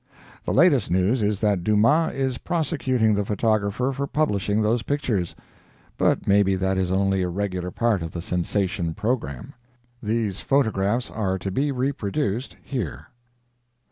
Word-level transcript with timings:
The 0.45 0.51
latest 0.51 0.89
news 0.89 1.21
is 1.21 1.41
that 1.41 1.63
Dumas 1.63 2.15
is 2.15 2.39
prosecuting 2.39 3.13
the 3.13 3.23
photographer 3.23 3.91
for 3.91 4.07
publishing 4.07 4.63
those 4.63 4.81
pictures, 4.81 5.35
but 5.95 6.25
maybe 6.25 6.55
that 6.55 6.75
is 6.75 6.91
only 6.91 7.21
a 7.21 7.29
regular 7.29 7.69
part 7.69 8.01
of 8.01 8.09
the 8.09 8.21
sensation 8.23 8.95
programme. 8.95 9.53
These 10.01 10.39
photographs 10.41 11.11
are 11.11 11.37
to 11.37 11.51
be 11.51 11.71
reproduced 11.71 12.55
here. 12.63 13.09